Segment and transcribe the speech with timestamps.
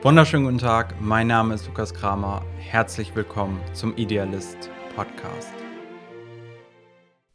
[0.00, 2.46] Wunderschönen guten Tag, mein Name ist Lukas Kramer.
[2.56, 5.52] Herzlich willkommen zum Idealist Podcast.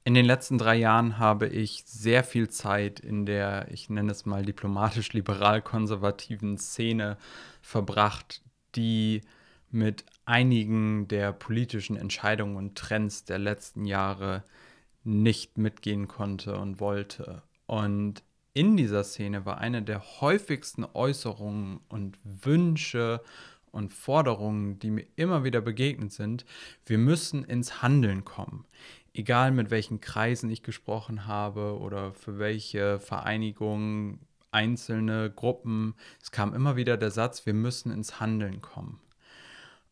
[0.05, 4.25] In den letzten drei Jahren habe ich sehr viel Zeit in der, ich nenne es
[4.25, 7.17] mal diplomatisch liberal-konservativen Szene
[7.61, 8.41] verbracht,
[8.75, 9.23] die
[9.69, 14.45] mit einigen der politischen Entscheidungen und Trends der letzten Jahre
[15.03, 17.43] nicht mitgehen konnte und wollte.
[17.65, 18.23] Und
[18.53, 23.21] in dieser Szene war eine der häufigsten Äußerungen und Wünsche
[23.71, 26.45] und Forderungen, die mir immer wieder begegnet sind,
[26.85, 28.65] wir müssen ins Handeln kommen.
[29.13, 34.19] Egal mit welchen Kreisen ich gesprochen habe oder für welche Vereinigungen,
[34.51, 38.99] einzelne Gruppen, es kam immer wieder der Satz, wir müssen ins Handeln kommen.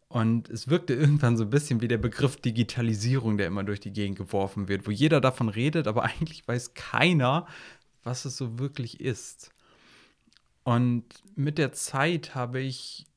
[0.08, 3.94] Und es wirkte irgendwann so ein bisschen wie der Begriff Digitalisierung, der immer durch die
[3.94, 7.48] Gegend geworfen wird, wo jeder davon redet, aber eigentlich weiß keiner,
[8.04, 9.52] was es so wirklich ist.
[10.64, 11.06] Und
[11.36, 13.08] mit der Zeit habe ich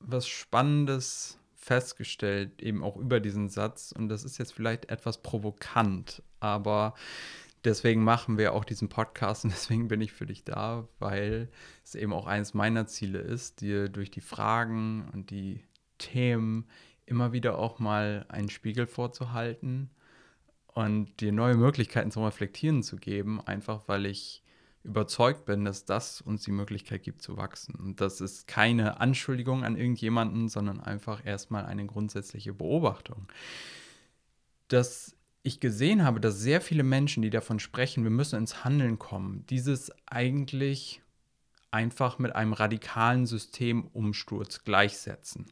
[0.00, 3.92] was Spannendes festgestellt, eben auch über diesen Satz.
[3.92, 6.94] Und das ist jetzt vielleicht etwas provokant, aber
[7.64, 11.48] deswegen machen wir auch diesen Podcast und deswegen bin ich für dich da, weil
[11.84, 15.60] es eben auch eines meiner Ziele ist, dir durch die Fragen und die
[15.98, 16.66] Themen
[17.04, 19.90] immer wieder auch mal einen Spiegel vorzuhalten
[20.76, 24.42] und dir neue Möglichkeiten zum Reflektieren zu geben, einfach weil ich
[24.82, 27.74] überzeugt bin, dass das uns die Möglichkeit gibt zu wachsen.
[27.76, 33.26] Und das ist keine Anschuldigung an irgendjemanden, sondern einfach erstmal eine grundsätzliche Beobachtung.
[34.68, 38.98] Dass ich gesehen habe, dass sehr viele Menschen, die davon sprechen, wir müssen ins Handeln
[38.98, 41.00] kommen, dieses eigentlich
[41.70, 45.46] einfach mit einem radikalen Systemumsturz gleichsetzen.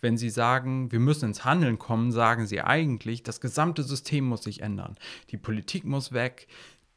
[0.00, 4.44] Wenn Sie sagen, wir müssen ins Handeln kommen, sagen Sie eigentlich, das gesamte System muss
[4.44, 4.96] sich ändern.
[5.30, 6.48] Die Politik muss weg,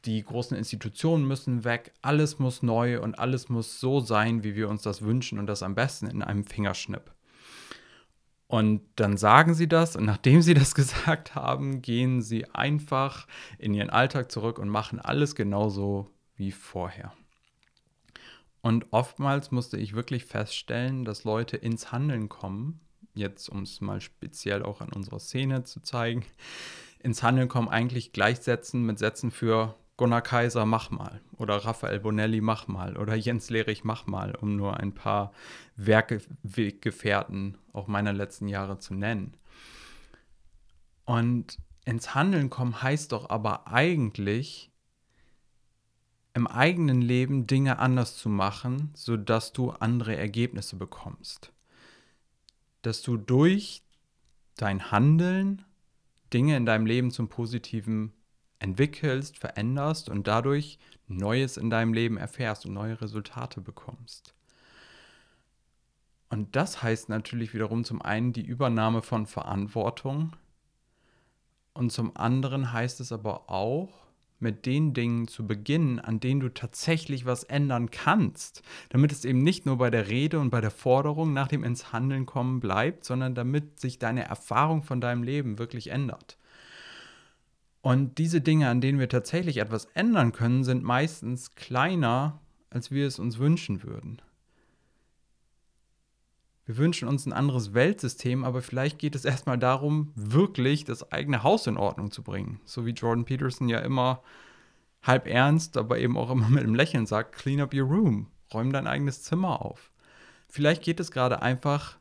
[0.05, 4.69] die großen Institutionen müssen weg, alles muss neu und alles muss so sein, wie wir
[4.69, 7.11] uns das wünschen und das am besten in einem Fingerschnipp.
[8.47, 13.27] Und dann sagen sie das und nachdem sie das gesagt haben, gehen sie einfach
[13.57, 17.13] in ihren Alltag zurück und machen alles genauso wie vorher.
[18.61, 22.81] Und oftmals musste ich wirklich feststellen, dass Leute ins Handeln kommen,
[23.13, 26.25] jetzt um es mal speziell auch an unserer Szene zu zeigen,
[26.99, 31.19] ins Handeln kommen eigentlich gleichsetzen mit Sätzen für Gunnar Kaiser, mach mal.
[31.37, 32.95] Oder Raphael Bonelli, mach mal.
[32.95, 35.33] Oder Jens Lehrich, mach mal, um nur ein paar
[35.75, 39.35] Werkegefährten auch meiner letzten Jahre zu nennen.
[41.03, 44.68] Und ins Handeln kommen heißt doch aber eigentlich,
[46.33, 51.51] im eigenen Leben Dinge anders zu machen, sodass du andere Ergebnisse bekommst.
[52.81, 53.83] Dass du durch
[54.55, 55.65] dein Handeln
[56.33, 58.13] Dinge in deinem Leben zum Positiven
[58.59, 64.35] entwickelst, veränderst und dadurch Neues in deinem Leben erfährst und neue Resultate bekommst.
[66.29, 70.35] Und das heißt natürlich wiederum zum einen die Übernahme von Verantwortung
[71.73, 74.08] und zum anderen heißt es aber auch,
[74.39, 79.43] mit den Dingen zu beginnen, an denen du tatsächlich was ändern kannst, damit es eben
[79.43, 83.05] nicht nur bei der Rede und bei der Forderung nach dem ins Handeln kommen bleibt,
[83.05, 86.37] sondern damit sich deine Erfahrung von deinem Leben wirklich ändert.
[87.81, 93.07] Und diese Dinge, an denen wir tatsächlich etwas ändern können, sind meistens kleiner, als wir
[93.07, 94.21] es uns wünschen würden.
[96.69, 101.41] Wir wünschen uns ein anderes Weltsystem, aber vielleicht geht es erstmal darum, wirklich das eigene
[101.41, 102.61] Haus in Ordnung zu bringen.
[102.63, 104.21] So wie Jordan Peterson ja immer
[105.01, 108.71] halb ernst, aber eben auch immer mit einem Lächeln sagt, clean up your room, räum
[108.71, 109.91] dein eigenes Zimmer auf.
[110.47, 111.97] Vielleicht geht es gerade einfach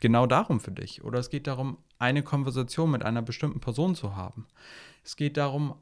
[0.00, 1.04] genau darum für dich.
[1.04, 4.48] Oder es geht darum, eine Konversation mit einer bestimmten Person zu haben.
[5.04, 5.76] Es geht darum,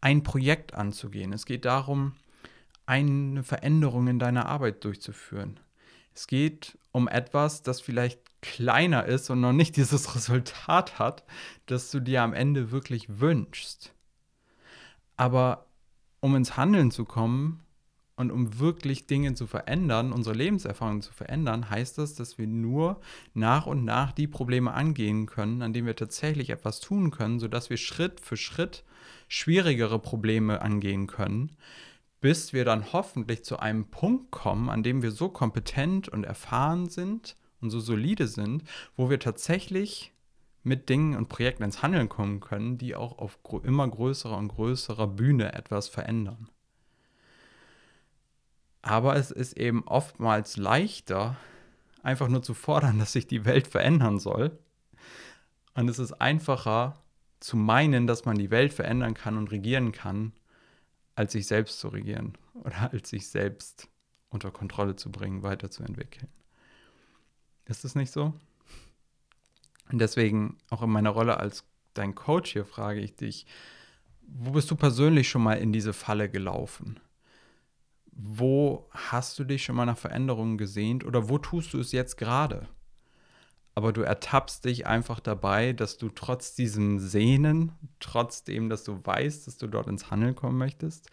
[0.00, 1.34] ein Projekt anzugehen.
[1.34, 2.14] Es geht darum,
[2.86, 5.60] eine Veränderung in deiner Arbeit durchzuführen.
[6.14, 11.24] Es geht um etwas, das vielleicht kleiner ist und noch nicht dieses Resultat hat,
[11.66, 13.92] das du dir am Ende wirklich wünschst.
[15.16, 15.66] Aber
[16.20, 17.64] um ins Handeln zu kommen
[18.14, 23.00] und um wirklich Dinge zu verändern, unsere Lebenserfahrung zu verändern, heißt das, dass wir nur
[23.34, 27.70] nach und nach die Probleme angehen können, an denen wir tatsächlich etwas tun können, sodass
[27.70, 28.84] wir Schritt für Schritt
[29.26, 31.56] schwierigere Probleme angehen können,
[32.24, 36.88] bis wir dann hoffentlich zu einem Punkt kommen, an dem wir so kompetent und erfahren
[36.88, 38.64] sind und so solide sind,
[38.96, 40.14] wo wir tatsächlich
[40.62, 45.06] mit Dingen und Projekten ins Handeln kommen können, die auch auf immer größerer und größerer
[45.06, 46.48] Bühne etwas verändern.
[48.80, 51.36] Aber es ist eben oftmals leichter,
[52.02, 54.58] einfach nur zu fordern, dass sich die Welt verändern soll.
[55.74, 57.02] Und es ist einfacher
[57.38, 60.32] zu meinen, dass man die Welt verändern kann und regieren kann,
[61.14, 63.88] als sich selbst zu regieren oder als sich selbst
[64.28, 66.28] unter Kontrolle zu bringen, weiterzuentwickeln.
[67.66, 68.34] Ist es nicht so?
[69.90, 71.64] Und deswegen auch in meiner Rolle als
[71.94, 73.46] dein Coach hier frage ich dich,
[74.26, 76.98] wo bist du persönlich schon mal in diese Falle gelaufen?
[78.10, 82.16] Wo hast du dich schon mal nach Veränderungen gesehnt oder wo tust du es jetzt
[82.16, 82.68] gerade?
[83.74, 89.46] Aber du ertappst dich einfach dabei, dass du trotz diesem Sehnen, trotzdem, dass du weißt,
[89.46, 91.10] dass du dort ins Handeln kommen möchtest,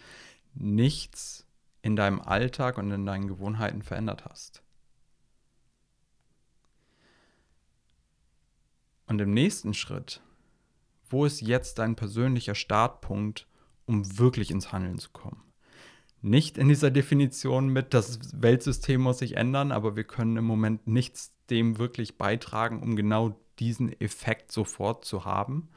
[0.54, 1.48] nichts
[1.82, 4.62] in deinem Alltag und in deinen Gewohnheiten verändert hast.
[9.08, 10.22] Und im nächsten Schritt,
[11.10, 13.48] wo ist jetzt dein persönlicher Startpunkt,
[13.86, 15.51] um wirklich ins Handeln zu kommen?
[16.22, 20.86] Nicht in dieser Definition mit, das Weltsystem muss sich ändern, aber wir können im Moment
[20.88, 25.70] nichts dem wirklich beitragen, um genau diesen Effekt sofort zu haben,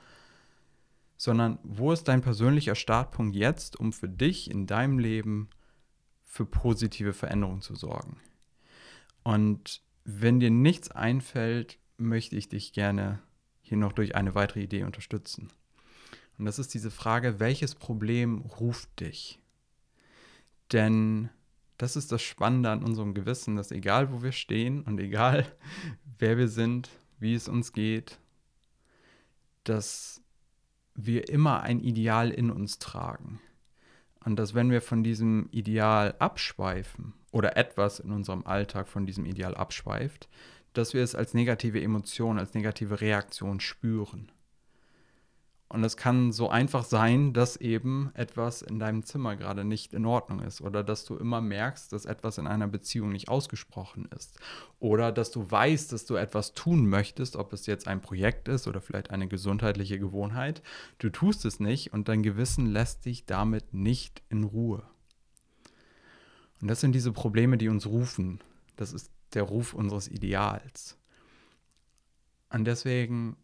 [1.17, 5.49] sondern wo ist dein persönlicher Startpunkt jetzt, um für dich in deinem Leben
[6.23, 8.19] für positive Veränderungen zu sorgen?
[9.23, 13.21] Und wenn dir nichts einfällt, möchte ich dich gerne
[13.63, 15.51] hier noch durch eine weitere Idee unterstützen.
[16.39, 19.41] Und das ist diese Frage, welches Problem ruft dich?
[20.75, 21.31] Denn
[21.79, 25.47] das ist das Spannende an unserem Gewissen, dass egal wo wir stehen und egal
[26.19, 26.91] wer wir sind,
[27.21, 28.19] wie es uns geht,
[29.63, 30.21] dass
[30.97, 33.41] wir immer ein Ideal in uns tragen.
[34.25, 39.27] Und dass wenn wir von diesem Ideal abschweifen oder etwas in unserem Alltag von diesem
[39.27, 40.29] Ideal abschweift,
[40.73, 44.33] dass wir es als negative Emotion, als negative Reaktion spüren.
[45.69, 50.07] Und es kann so einfach sein, dass eben etwas in deinem Zimmer gerade nicht in
[50.07, 54.39] Ordnung ist oder dass du immer merkst, dass etwas in einer Beziehung nicht ausgesprochen ist
[54.79, 58.69] oder dass du weißt, dass du etwas tun möchtest, ob es jetzt ein Projekt ist
[58.69, 60.63] oder vielleicht eine gesundheitliche Gewohnheit.
[60.99, 64.85] Du tust es nicht und dein Gewissen lässt dich damit nicht in Ruhe.
[66.61, 68.41] Und das sind diese Probleme, die uns rufen.
[68.77, 70.99] Das ist der Ruf unseres Ideals.
[72.51, 73.37] Und deswegen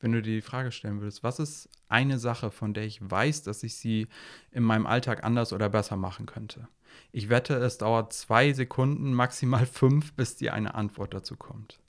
[0.00, 3.42] wenn du dir die Frage stellen würdest, was ist eine Sache, von der ich weiß,
[3.42, 4.06] dass ich sie
[4.50, 6.68] in meinem Alltag anders oder besser machen könnte?
[7.12, 11.80] Ich wette, es dauert zwei Sekunden, maximal fünf, bis dir eine Antwort dazu kommt.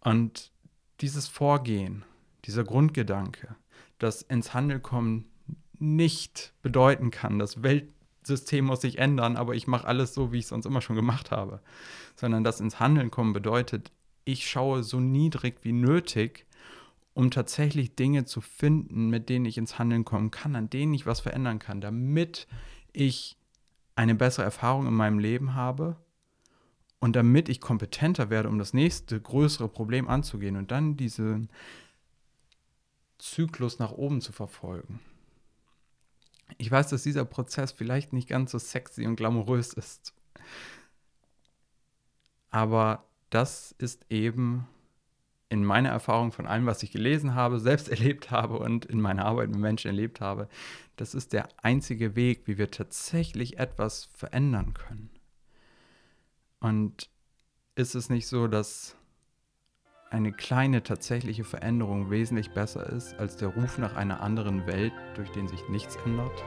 [0.00, 0.52] Und
[1.00, 2.04] dieses Vorgehen,
[2.44, 3.56] dieser Grundgedanke,
[3.98, 5.26] dass ins Handeln kommen
[5.78, 10.44] nicht bedeuten kann, das Weltsystem muss sich ändern, aber ich mache alles so, wie ich
[10.44, 11.60] es sonst immer schon gemacht habe,
[12.16, 13.90] sondern das ins Handeln kommen bedeutet,
[14.24, 16.46] ich schaue so niedrig wie nötig
[17.14, 21.06] um tatsächlich Dinge zu finden, mit denen ich ins Handeln kommen kann, an denen ich
[21.06, 22.46] was verändern kann, damit
[22.92, 23.36] ich
[23.96, 25.96] eine bessere Erfahrung in meinem Leben habe
[26.98, 31.48] und damit ich kompetenter werde, um das nächste größere Problem anzugehen und dann diesen
[33.18, 35.00] Zyklus nach oben zu verfolgen.
[36.58, 40.12] Ich weiß, dass dieser Prozess vielleicht nicht ganz so sexy und glamourös ist.
[42.50, 44.68] Aber das ist eben
[45.54, 49.24] in meiner Erfahrung von allem, was ich gelesen habe, selbst erlebt habe und in meiner
[49.24, 50.48] Arbeit mit Menschen erlebt habe,
[50.96, 55.10] das ist der einzige Weg, wie wir tatsächlich etwas verändern können.
[56.58, 57.08] Und
[57.76, 58.96] ist es nicht so, dass
[60.10, 65.30] eine kleine tatsächliche Veränderung wesentlich besser ist als der Ruf nach einer anderen Welt, durch
[65.30, 66.42] den sich nichts ändert?